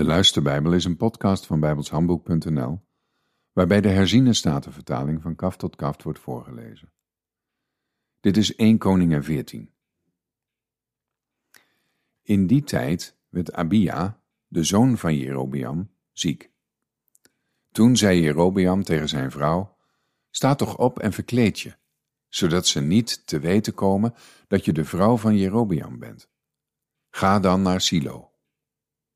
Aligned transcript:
De 0.00 0.06
Luisterbijbel 0.06 0.72
is 0.72 0.84
een 0.84 0.96
podcast 0.96 1.46
van 1.46 1.60
bijbelshandboek.nl, 1.60 2.80
waarbij 3.52 3.80
de 3.80 3.88
herziene 3.88 4.32
statenvertaling 4.32 5.22
van 5.22 5.34
kaft 5.34 5.58
tot 5.58 5.76
kaft 5.76 6.02
wordt 6.02 6.18
voorgelezen. 6.18 6.92
Dit 8.20 8.36
is 8.36 8.54
1 8.54 8.78
Koningen 8.78 9.24
14. 9.24 9.74
In 12.22 12.46
die 12.46 12.62
tijd 12.62 13.18
werd 13.28 13.52
Abia, 13.52 14.22
de 14.46 14.64
zoon 14.64 14.98
van 14.98 15.16
Jerobeam, 15.16 15.90
ziek. 16.12 16.50
Toen 17.70 17.96
zei 17.96 18.20
Jerobeam 18.20 18.82
tegen 18.82 19.08
zijn 19.08 19.30
vrouw, 19.30 19.76
sta 20.30 20.54
toch 20.54 20.78
op 20.78 20.98
en 20.98 21.12
verkleed 21.12 21.60
je, 21.60 21.76
zodat 22.28 22.66
ze 22.66 22.80
niet 22.80 23.26
te 23.26 23.38
weten 23.38 23.74
komen 23.74 24.14
dat 24.48 24.64
je 24.64 24.72
de 24.72 24.84
vrouw 24.84 25.16
van 25.16 25.36
Jerobeam 25.36 25.98
bent. 25.98 26.30
Ga 27.10 27.40
dan 27.40 27.62
naar 27.62 27.80
Silo. 27.80 28.29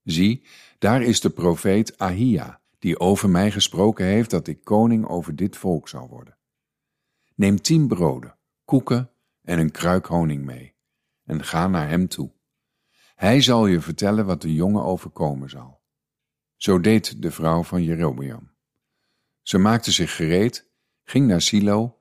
Zie, 0.05 0.43
daar 0.79 1.03
is 1.03 1.21
de 1.21 1.31
profeet 1.31 1.99
Ahia, 1.99 2.61
die 2.79 3.01
over 3.01 3.31
mij 3.31 3.51
gesproken 3.51 4.05
heeft 4.05 4.31
dat 4.31 4.47
ik 4.47 4.65
koning 4.65 5.07
over 5.07 5.37
dit 5.37 5.57
volk 5.57 5.89
zal 5.89 6.09
worden. 6.09 6.37
Neem 7.35 7.61
tien 7.61 7.89
broden, 7.89 8.37
koeken 8.65 9.11
en 9.43 9.59
een 9.59 9.71
kruik 9.71 10.07
honing 10.07 10.45
mee, 10.45 10.75
en 11.25 11.45
ga 11.45 11.69
naar 11.69 11.89
hem 11.89 12.09
toe. 12.09 12.33
Hij 13.15 13.41
zal 13.41 13.67
je 13.67 13.81
vertellen 13.81 14.27
wat 14.27 14.43
de 14.43 14.55
jongen 14.55 14.85
overkomen 14.85 15.51
zal. 15.51 15.81
Zo 16.57 16.81
deed 16.81 17.23
de 17.23 17.31
vrouw 17.31 17.63
van 17.63 17.83
Jerobeam. 17.83 18.51
Ze 19.43 19.59
maakte 19.59 19.93
zich 19.93 20.17
gereed, 20.17 20.67
ging 21.03 21.27
naar 21.27 21.43
Silo 21.43 21.99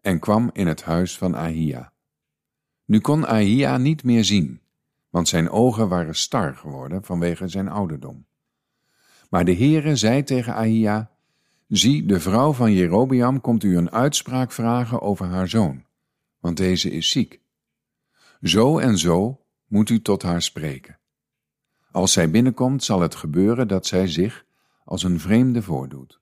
en 0.00 0.18
kwam 0.18 0.50
in 0.52 0.66
het 0.66 0.82
huis 0.82 1.18
van 1.18 1.34
Ahia. 1.34 1.92
Nu 2.84 3.00
kon 3.00 3.26
Ahia 3.26 3.76
niet 3.76 4.04
meer 4.04 4.24
zien, 4.24 4.60
want 5.10 5.28
zijn 5.28 5.50
ogen 5.50 5.88
waren 5.88 6.14
star 6.14 6.54
geworden 6.54 7.04
vanwege 7.04 7.48
zijn 7.48 7.68
ouderdom. 7.68 8.26
Maar 9.30 9.44
de 9.44 9.54
Heere 9.54 9.96
zei 9.96 10.22
tegen 10.22 10.54
Ahia, 10.54 11.10
Zie, 11.68 12.06
de 12.06 12.20
vrouw 12.20 12.52
van 12.52 12.72
Jerobeam 12.72 13.40
komt 13.40 13.62
u 13.62 13.76
een 13.76 13.90
uitspraak 13.90 14.52
vragen 14.52 15.00
over 15.00 15.26
haar 15.26 15.48
zoon, 15.48 15.84
want 16.40 16.56
deze 16.56 16.90
is 16.90 17.10
ziek. 17.10 17.40
Zo 18.42 18.78
en 18.78 18.98
zo 18.98 19.40
moet 19.66 19.90
u 19.90 20.02
tot 20.02 20.22
haar 20.22 20.42
spreken. 20.42 20.98
Als 21.90 22.12
zij 22.12 22.30
binnenkomt, 22.30 22.84
zal 22.84 23.00
het 23.00 23.14
gebeuren 23.14 23.68
dat 23.68 23.86
zij 23.86 24.06
zich 24.08 24.44
als 24.84 25.02
een 25.02 25.20
vreemde 25.20 25.62
voordoet. 25.62 26.20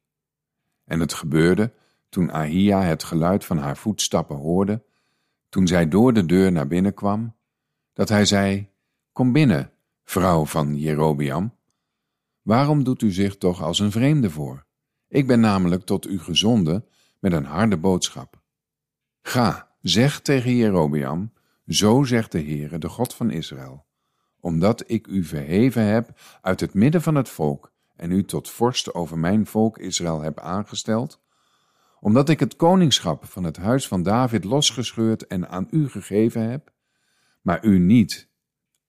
En 0.84 1.00
het 1.00 1.12
gebeurde, 1.12 1.72
toen 2.08 2.30
Ahia 2.30 2.82
het 2.82 3.04
geluid 3.04 3.44
van 3.44 3.58
haar 3.58 3.76
voetstappen 3.76 4.36
hoorde, 4.36 4.82
toen 5.48 5.66
zij 5.66 5.88
door 5.88 6.12
de 6.12 6.26
deur 6.26 6.52
naar 6.52 6.66
binnen 6.66 6.94
kwam, 6.94 7.34
dat 7.92 8.08
hij 8.08 8.24
zei, 8.24 8.68
Kom 9.14 9.32
binnen, 9.32 9.70
vrouw 10.04 10.44
van 10.44 10.76
Jerobiam. 10.76 11.54
Waarom 12.42 12.84
doet 12.84 13.02
u 13.02 13.10
zich 13.10 13.36
toch 13.36 13.62
als 13.62 13.78
een 13.78 13.90
vreemde 13.90 14.30
voor? 14.30 14.66
Ik 15.08 15.26
ben 15.26 15.40
namelijk 15.40 15.84
tot 15.84 16.06
u 16.06 16.18
gezonden 16.18 16.84
met 17.18 17.32
een 17.32 17.44
harde 17.44 17.76
boodschap. 17.76 18.42
Ga, 19.22 19.76
zeg 19.80 20.20
tegen 20.20 20.56
Jerobiam, 20.56 21.32
zo 21.66 22.02
zegt 22.02 22.32
de 22.32 22.42
Heere, 22.42 22.78
de 22.78 22.88
God 22.88 23.14
van 23.14 23.30
Israël, 23.30 23.86
omdat 24.40 24.84
ik 24.86 25.06
u 25.06 25.24
verheven 25.24 25.82
heb 25.82 26.20
uit 26.40 26.60
het 26.60 26.74
midden 26.74 27.02
van 27.02 27.14
het 27.14 27.28
volk 27.28 27.72
en 27.96 28.10
u 28.10 28.24
tot 28.24 28.50
vorst 28.50 28.94
over 28.94 29.18
mijn 29.18 29.46
volk 29.46 29.78
Israël 29.78 30.20
heb 30.20 30.40
aangesteld, 30.40 31.20
omdat 32.00 32.28
ik 32.28 32.40
het 32.40 32.56
koningschap 32.56 33.24
van 33.24 33.44
het 33.44 33.56
huis 33.56 33.88
van 33.88 34.02
David 34.02 34.44
losgescheurd 34.44 35.26
en 35.26 35.48
aan 35.48 35.68
u 35.70 35.88
gegeven 35.88 36.50
heb, 36.50 36.72
maar 37.42 37.64
u 37.64 37.78
niet 37.78 38.32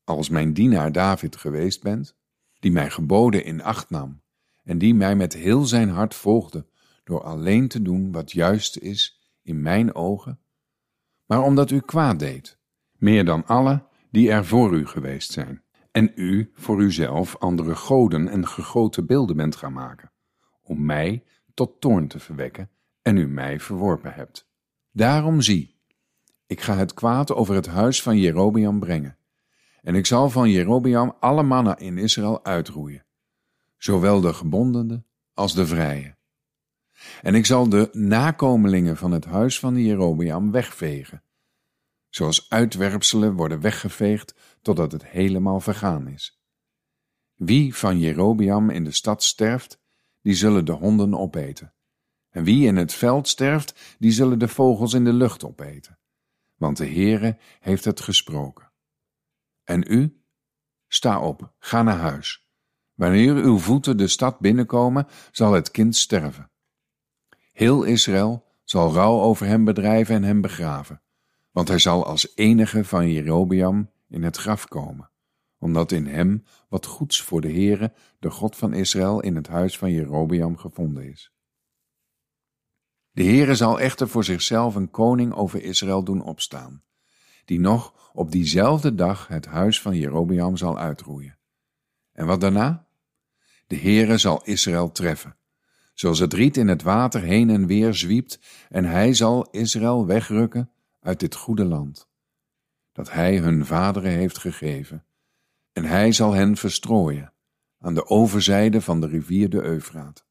als 0.06 0.30
mijn 0.30 0.54
dienaar 0.54 0.92
David 0.92 1.36
geweest 1.36 1.84
bent, 1.84 2.16
die 2.60 2.72
mij 2.72 2.90
geboden 2.90 3.44
in 3.44 3.64
acht 3.64 3.90
nam 3.90 4.22
en 4.64 4.78
die 4.78 4.94
mij 4.94 5.16
met 5.16 5.34
heel 5.34 5.66
zijn 5.66 5.90
hart 5.90 6.16
volgde 6.16 6.66
door 7.04 7.24
alleen 7.24 7.68
te 7.68 7.82
doen 7.82 8.12
wat 8.12 8.32
juist 8.32 8.78
is 8.78 9.20
in 9.42 9.62
mijn 9.62 9.96
ogen, 9.96 10.40
maar 11.26 11.42
omdat 11.42 11.72
u 11.72 11.80
kwaad 11.80 12.20
deed, 12.20 12.58
meer 12.92 13.26
dan 13.26 13.46
alle 13.46 13.84
die 14.12 14.32
er 14.32 14.46
voor 14.46 14.74
u 14.74 14.88
geweest 14.88 15.32
zijn, 15.32 15.64
en 15.92 16.12
u 16.16 16.52
voor 16.54 16.82
uzelf 16.82 17.38
andere 17.38 17.76
goden 17.76 18.28
en 18.28 18.48
gegoten 18.48 19.06
beelden 19.06 19.36
bent 19.36 19.56
gaan 19.56 19.74
maken, 19.74 20.12
om 20.62 20.86
mij 20.86 21.24
tot 21.54 21.82
toorn 21.82 22.08
te 22.08 22.20
verwekken 22.20 22.70
en 23.02 23.18
u 23.18 23.28
mij 23.28 23.60
verworpen 23.60 24.14
hebt. 24.14 24.48
Daarom 24.92 25.42
zie, 25.42 25.76
ik 26.48 26.62
ga 26.62 26.76
het 26.76 26.94
kwaad 26.94 27.34
over 27.34 27.56
het 27.56 27.68
huis 27.68 28.02
van 28.02 28.18
Jerobeam 28.18 28.80
brengen, 28.80 29.18
en 29.86 29.96
ik 29.96 30.06
zal 30.06 30.30
van 30.30 30.50
Jerobeam 30.50 31.16
alle 31.20 31.44
mannen 31.44 31.78
in 31.78 31.98
Israël 31.98 32.46
uitroeien, 32.46 33.06
zowel 33.78 34.22
de 34.22 34.34
gebondenen 34.34 35.06
als 35.34 35.54
de 35.54 35.68
vrije. 35.68 36.18
En 37.22 37.36
ik 37.36 37.46
zal 37.46 37.70
de 37.70 37.90
nakomelingen 37.92 38.98
van 38.98 39.12
het 39.12 39.26
huis 39.26 39.60
van 39.60 39.78
Jerobeam 39.78 40.52
wegvegen, 40.52 41.24
zoals 42.10 42.50
uitwerpselen 42.50 43.34
worden 43.34 43.62
weggeveegd 43.62 44.36
totdat 44.62 44.92
het 44.92 45.06
helemaal 45.06 45.60
vergaan 45.60 46.08
is. 46.08 46.42
Wie 47.36 47.76
van 47.76 48.00
Jerobeam 48.00 48.70
in 48.70 48.84
de 48.84 48.92
stad 48.92 49.24
sterft, 49.24 49.80
die 50.22 50.36
zullen 50.36 50.66
de 50.66 50.72
honden 50.72 51.18
opeten. 51.18 51.74
En 52.30 52.44
wie 52.44 52.68
in 52.68 52.76
het 52.76 52.94
veld 52.94 53.28
sterft, 53.28 53.96
die 54.00 54.12
zullen 54.12 54.40
de 54.40 54.48
vogels 54.48 54.94
in 54.94 55.04
de 55.04 55.14
lucht 55.14 55.44
opeten. 55.44 56.00
Want 56.56 56.78
de 56.78 56.88
Heere 56.88 57.38
heeft 57.60 57.86
het 57.86 58.02
gesproken. 58.02 58.65
En 59.66 59.84
u? 59.88 60.22
Sta 60.88 61.20
op, 61.20 61.54
ga 61.60 61.84
naar 61.84 61.98
huis. 61.98 62.48
Wanneer 62.94 63.36
uw 63.36 63.58
voeten 63.58 63.98
de 63.98 64.08
stad 64.08 64.40
binnenkomen, 64.40 65.08
zal 65.32 65.54
het 65.54 65.72
kind 65.72 65.96
sterven. 65.96 66.52
Heel 67.52 67.84
Israël 67.84 68.46
zal 68.64 68.94
rouw 68.94 69.20
over 69.20 69.46
hem 69.46 69.64
bedrijven 69.66 70.16
en 70.16 70.24
hem 70.24 70.42
begraven, 70.42 71.02
want 71.52 71.68
hij 71.68 71.80
zal 71.80 72.06
als 72.06 72.36
enige 72.36 72.86
van 72.86 73.12
Jerobeam 73.12 73.92
in 74.08 74.24
het 74.24 74.38
graf 74.38 74.68
komen, 74.68 75.12
omdat 75.58 75.92
in 75.92 76.08
hem 76.08 76.44
wat 76.70 76.86
goeds 76.86 77.22
voor 77.22 77.42
de 77.42 77.52
Heere, 77.52 77.94
de 78.20 78.30
God 78.30 78.56
van 78.56 78.74
Israël, 78.74 79.22
in 79.22 79.36
het 79.36 79.48
huis 79.48 79.78
van 79.78 79.92
Jerobeam 79.92 80.58
gevonden 80.58 81.10
is. 81.12 81.34
De 83.12 83.24
Heere 83.24 83.56
zal 83.56 83.80
echter 83.80 84.10
voor 84.10 84.24
zichzelf 84.24 84.76
een 84.76 84.92
koning 84.92 85.34
over 85.34 85.64
Israël 85.64 86.04
doen 86.04 86.22
opstaan, 86.22 86.84
die 87.46 87.60
nog 87.60 88.12
op 88.14 88.32
diezelfde 88.32 88.96
dag 88.96 89.28
het 89.28 89.46
huis 89.46 89.82
van 89.82 89.96
Jerobeam 89.96 90.58
zal 90.58 90.80
uitroeien. 90.80 91.38
En 92.12 92.26
wat 92.26 92.42
daarna? 92.42 92.88
De 93.68 93.78
Heere 93.78 94.18
zal 94.18 94.44
Israël 94.44 94.92
treffen, 94.92 95.36
zoals 95.94 96.20
het 96.20 96.34
riet 96.34 96.58
in 96.58 96.68
het 96.68 96.82
water 96.82 97.22
heen 97.22 97.50
en 97.50 97.66
weer 97.66 97.94
zwiept, 97.94 98.40
en 98.70 98.86
hij 98.86 99.14
zal 99.14 99.50
Israël 99.52 100.06
wegrukken 100.06 100.72
uit 101.00 101.20
dit 101.20 101.36
goede 101.36 101.66
land, 101.66 102.10
dat 102.92 103.12
hij 103.12 103.38
hun 103.38 103.66
vaderen 103.66 104.12
heeft 104.12 104.38
gegeven, 104.38 105.06
en 105.72 105.84
hij 105.84 106.12
zal 106.12 106.34
hen 106.34 106.58
verstrooien 106.58 107.34
aan 107.80 107.94
de 107.94 108.06
overzijde 108.06 108.82
van 108.82 109.02
de 109.02 109.08
rivier 109.08 109.50
de 109.50 109.62
Eufraat, 109.62 110.26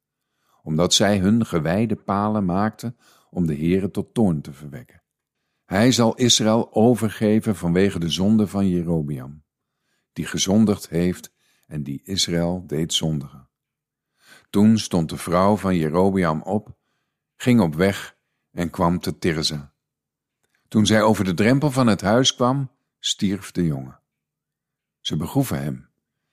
omdat 0.62 0.94
zij 0.94 1.18
hun 1.18 1.46
gewijde 1.46 1.96
palen 1.96 2.44
maakten 2.44 2.96
om 3.30 3.46
de 3.46 3.54
Heere 3.54 3.90
tot 3.90 4.14
toorn 4.14 4.40
te 4.40 4.52
verwekken. 4.52 5.03
Hij 5.64 5.92
zal 5.92 6.14
Israël 6.14 6.74
overgeven 6.74 7.56
vanwege 7.56 7.98
de 7.98 8.08
zonde 8.08 8.46
van 8.46 8.68
Jerobiam, 8.68 9.44
die 10.12 10.26
gezondigd 10.26 10.88
heeft 10.88 11.34
en 11.66 11.82
die 11.82 12.00
Israël 12.04 12.64
deed 12.66 12.92
zondigen. 12.92 13.48
Toen 14.50 14.78
stond 14.78 15.08
de 15.08 15.16
vrouw 15.16 15.56
van 15.56 15.76
Jerobiam 15.76 16.42
op, 16.42 16.76
ging 17.36 17.60
op 17.60 17.74
weg 17.74 18.16
en 18.50 18.70
kwam 18.70 18.98
te 18.98 19.18
Tirza. 19.18 19.74
Toen 20.68 20.86
zij 20.86 21.02
over 21.02 21.24
de 21.24 21.34
drempel 21.34 21.70
van 21.70 21.86
het 21.86 22.00
huis 22.00 22.34
kwam, 22.34 22.70
stierf 22.98 23.50
de 23.50 23.66
jongen. 23.66 24.00
Ze 25.00 25.16
begroeven 25.16 25.62
hem, 25.62 25.88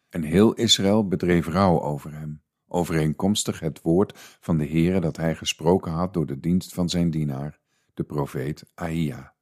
en 0.09 0.23
heel 0.23 0.53
Israël 0.53 1.07
bedreef 1.07 1.47
rouw 1.47 1.81
over 1.81 2.13
hem, 2.13 2.43
overeenkomstig 2.67 3.59
het 3.59 3.81
woord 3.81 4.19
van 4.39 4.57
de 4.57 4.67
Heere 4.67 4.99
dat 4.99 5.17
hij 5.17 5.35
gesproken 5.35 5.91
had 5.91 6.13
door 6.13 6.25
de 6.25 6.39
dienst 6.39 6.73
van 6.73 6.89
zijn 6.89 7.11
dienaar, 7.11 7.60
de 8.01 8.07
profeet 8.07 8.63
Ahia. 8.73 9.33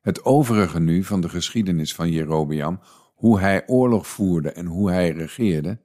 Het 0.00 0.24
overige 0.24 0.80
nu 0.80 1.04
van 1.04 1.20
de 1.20 1.28
geschiedenis 1.28 1.94
van 1.94 2.10
Jerobeam, 2.10 2.80
hoe 3.14 3.40
hij 3.40 3.68
oorlog 3.68 4.06
voerde 4.06 4.50
en 4.50 4.66
hoe 4.66 4.90
hij 4.90 5.10
regeerde, 5.10 5.78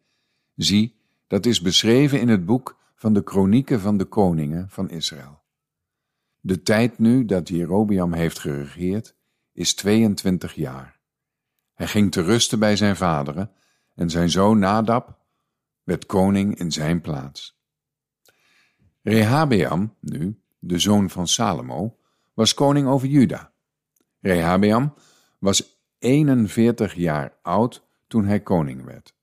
zie, 0.56 1.00
dat 1.28 1.46
is 1.46 1.62
beschreven 1.62 2.19
in 2.19 2.28
het 2.28 2.46
boek 2.46 2.80
van 2.96 3.13
de 3.13 3.24
kronieken 3.24 3.80
van 3.80 3.98
de 3.98 4.06
koningen 4.06 4.69
van 4.69 4.90
Israël. 4.90 5.42
De 6.40 6.62
tijd 6.62 7.00
nu 7.00 7.25
dat 7.25 7.50
Jerobeam 7.50 8.13
heeft 8.13 8.40
geregeerd, 8.40 9.16
is 9.54 9.74
22 9.74 10.54
jaar. 10.54 11.00
Hij 11.74 11.88
ging 11.88 12.12
te 12.12 12.22
rusten 12.22 12.60
bij 12.60 12.75
zijn 12.75 12.96
vaderen 12.96 13.52
en 13.96 14.10
zijn 14.10 14.30
zoon 14.30 14.60
Nadab 14.60 15.19
werd 15.84 16.06
koning 16.06 16.60
in 16.60 16.72
zijn 16.72 17.02
plaats. 17.02 17.60
Rehabeam, 19.02 19.96
nu, 20.00 20.42
de 20.62 20.80
zoon 20.80 21.10
van 21.10 21.28
Salomo, 21.28 21.98
was 22.34 22.54
koning 22.54 22.88
over 22.88 23.08
Juda. 23.08 23.52
Rehabeam 24.19 24.94
was 25.40 25.84
41 26.00 26.96
jaar 26.96 27.38
oud 27.42 27.86
toen 28.08 28.25
hij 28.25 28.40
koning 28.40 28.84
werd. 28.84 29.16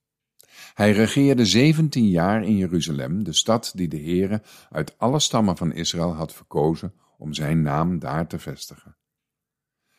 Hij 0.75 0.93
regeerde 0.93 1.47
zeventien 1.47 2.09
jaar 2.09 2.45
in 2.45 2.57
Jeruzalem, 2.57 3.25
de 3.25 3.33
stad 3.33 3.73
die 3.75 3.89
de 3.89 4.01
Heere 4.01 4.43
uit 4.71 4.99
alle 4.99 5.21
stammen 5.21 5.57
van 5.57 5.73
Israël 5.73 6.15
had 6.15 6.33
verkozen 6.33 6.93
om 7.19 7.35
zijn 7.35 7.63
naam 7.63 7.99
daar 7.99 8.27
te 8.27 8.39
vestigen. 8.39 8.97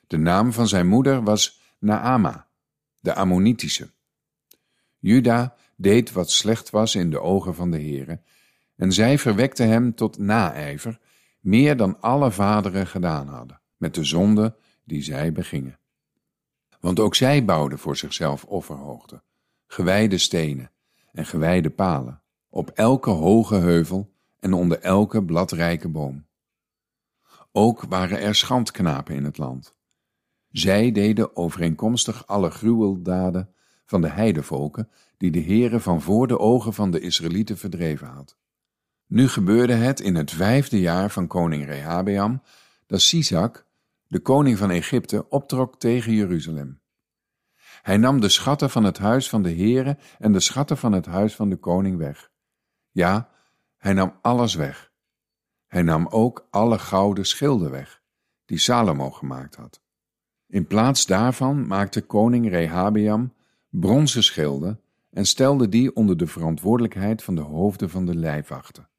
De 0.08 0.18
naam 0.18 0.54
van 0.54 0.68
zijn 0.68 0.88
moeder 0.88 1.24
was 1.24 1.62
Naama, 1.80 2.48
de 3.00 3.14
Ammonitische. 3.14 3.90
Juda 4.98 5.56
deed 5.76 6.12
wat 6.12 6.32
slecht 6.32 6.70
was 6.70 6.96
in 6.96 7.10
de 7.10 7.22
ogen 7.22 7.56
van 7.56 7.72
de 7.72 7.78
Heere, 7.78 8.22
en 8.76 8.92
zij 8.92 9.18
verwekte 9.18 9.64
hem 9.64 9.96
tot 9.96 10.18
naijver, 10.18 11.00
meer 11.40 11.78
dan 11.78 12.02
alle 12.02 12.32
vaderen 12.32 12.88
gedaan 12.88 13.28
hadden, 13.28 13.62
met 13.78 13.96
de 13.96 14.04
zonde 14.04 14.56
die 14.84 15.02
zij 15.02 15.32
begingen. 15.32 15.80
Want 16.80 17.00
ook 17.00 17.16
zij 17.16 17.46
bouwden 17.46 17.80
voor 17.80 17.98
zichzelf 17.98 18.44
offerhoogten, 18.44 19.24
gewijde 19.68 20.18
stenen 20.18 20.72
en 21.12 21.26
gewijde 21.26 21.70
palen, 21.70 22.22
op 22.50 22.70
elke 22.70 23.10
hoge 23.10 23.56
heuvel 23.56 24.12
en 24.40 24.54
onder 24.54 24.80
elke 24.80 25.24
bladrijke 25.24 25.90
boom. 25.90 26.28
Ook 27.52 27.82
waren 27.82 28.20
er 28.20 28.36
schandknapen 28.36 29.16
in 29.16 29.24
het 29.24 29.38
land. 29.38 29.76
Zij 30.50 30.92
deden 30.92 31.36
overeenkomstig 31.36 32.28
alle 32.28 32.50
gruweldaden 32.50 33.54
van 33.86 34.02
de 34.02 34.10
heidevolken 34.10 34.90
die 35.18 35.32
de 35.32 35.42
Heere 35.42 35.80
van 35.80 36.02
voor 36.02 36.28
de 36.28 36.40
ogen 36.40 36.74
van 36.74 36.92
de 36.92 37.00
Israëlieten 37.00 37.58
verdreven 37.58 38.08
had. 38.08 38.38
Nu 39.10 39.28
gebeurde 39.28 39.74
het 39.74 40.00
in 40.00 40.16
het 40.16 40.32
vijfde 40.32 40.80
jaar 40.80 41.12
van 41.12 41.28
koning 41.28 41.66
Rehabeam 41.66 42.42
dat 42.88 43.02
Sisak, 43.02 43.66
de 44.08 44.20
koning 44.20 44.58
van 44.58 44.70
Egypte, 44.70 45.30
optrok 45.30 45.80
tegen 45.80 46.14
Jeruzalem. 46.14 46.82
Hij 47.82 47.98
nam 47.98 48.20
de 48.20 48.30
schatten 48.30 48.70
van 48.70 48.84
het 48.84 48.98
huis 48.98 49.30
van 49.30 49.44
de 49.44 49.56
Heere 49.56 49.98
en 50.20 50.32
de 50.32 50.40
schatten 50.40 50.78
van 50.78 50.92
het 50.92 51.06
huis 51.06 51.36
van 51.36 51.50
de 51.50 51.56
koning 51.56 51.98
weg. 51.98 52.32
Ja, 52.92 53.30
hij 53.78 53.94
nam 53.94 54.18
alles 54.22 54.56
weg. 54.56 54.92
Hij 55.68 55.82
nam 55.82 56.08
ook 56.08 56.48
alle 56.50 56.80
gouden 56.80 57.26
schilden 57.26 57.72
weg, 57.72 58.02
die 58.46 58.58
Salomo 58.58 59.12
gemaakt 59.12 59.56
had. 59.56 59.82
In 60.48 60.68
plaats 60.68 61.06
daarvan 61.06 61.68
maakte 61.68 62.02
koning 62.02 62.50
Rehabeam 62.50 63.34
bronzen 63.70 64.24
schilden 64.24 64.82
en 65.10 65.26
stelde 65.26 65.70
die 65.70 65.96
onder 65.96 66.18
de 66.18 66.28
verantwoordelijkheid 66.28 67.24
van 67.24 67.36
de 67.36 67.42
hoofden 67.42 67.90
van 67.90 68.06
de 68.06 68.16
lijfwachten, 68.16 68.90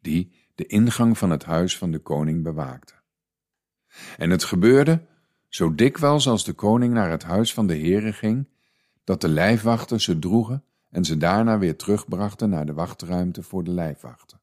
die 0.00 0.32
de 0.54 0.66
ingang 0.66 1.18
van 1.18 1.30
het 1.30 1.44
huis 1.44 1.78
van 1.78 1.90
de 1.90 1.98
koning 1.98 2.42
bewaakten. 2.42 2.96
En 4.16 4.30
het 4.30 4.44
gebeurde, 4.44 5.06
zo 5.48 5.74
dikwijls 5.74 6.28
als 6.28 6.44
de 6.44 6.52
koning 6.52 6.94
naar 6.94 7.10
het 7.10 7.22
huis 7.22 7.54
van 7.54 7.66
de 7.66 7.76
Heere 7.76 8.12
ging, 8.12 8.48
dat 9.04 9.20
de 9.20 9.28
lijfwachten 9.28 10.00
ze 10.00 10.18
droegen 10.18 10.64
en 10.90 11.04
ze 11.04 11.16
daarna 11.16 11.58
weer 11.58 11.76
terugbrachten 11.76 12.50
naar 12.50 12.66
de 12.66 12.72
wachtruimte 12.72 13.42
voor 13.42 13.64
de 13.64 13.70
lijfwachten. 13.70 14.40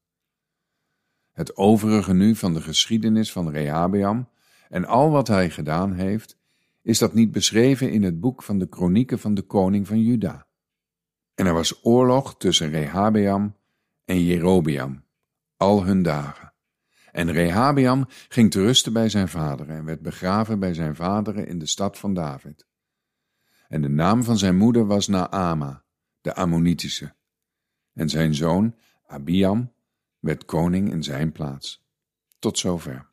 Het 1.32 1.56
overige 1.56 2.14
nu 2.14 2.34
van 2.34 2.54
de 2.54 2.60
geschiedenis 2.60 3.32
van 3.32 3.50
Rehabeam 3.50 4.28
en 4.68 4.84
al 4.84 5.10
wat 5.10 5.28
hij 5.28 5.50
gedaan 5.50 5.92
heeft, 5.92 6.36
is 6.82 6.98
dat 6.98 7.14
niet 7.14 7.32
beschreven 7.32 7.90
in 7.90 8.02
het 8.02 8.20
boek 8.20 8.42
van 8.42 8.58
de 8.58 8.68
kronieken 8.68 9.18
van 9.18 9.34
de 9.34 9.42
koning 9.42 9.86
van 9.86 10.02
Juda. 10.02 10.46
En 11.34 11.46
er 11.46 11.54
was 11.54 11.84
oorlog 11.84 12.36
tussen 12.36 12.70
Rehabeam 12.70 13.56
en 14.04 14.24
Jerobeam, 14.24 15.04
al 15.58 15.84
hun 15.84 16.02
dagen. 16.02 16.52
En 17.12 17.32
Rehabeam 17.32 18.06
ging 18.28 18.50
te 18.50 18.60
rusten 18.60 18.92
bij 18.92 19.08
zijn 19.08 19.28
vaderen 19.28 19.76
en 19.76 19.84
werd 19.84 20.02
begraven 20.02 20.58
bij 20.58 20.74
zijn 20.74 20.94
vaderen 20.94 21.46
in 21.46 21.58
de 21.58 21.66
stad 21.66 21.98
van 21.98 22.14
David. 22.14 22.66
En 23.68 23.82
de 23.82 23.88
naam 23.88 24.24
van 24.24 24.38
zijn 24.38 24.56
moeder 24.56 24.86
was 24.86 25.06
Naama, 25.06 25.84
de 26.20 26.34
Ammonitische. 26.34 27.14
En 27.92 28.08
zijn 28.08 28.34
zoon, 28.34 28.74
Abiam, 29.06 29.72
werd 30.18 30.44
koning 30.44 30.90
in 30.90 31.02
zijn 31.02 31.32
plaats. 31.32 31.84
Tot 32.38 32.58
zover. 32.58 33.06